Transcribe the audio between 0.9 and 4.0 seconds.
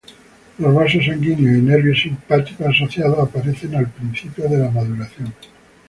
sanguíneos y nervios simpáticos asociados, aparecen al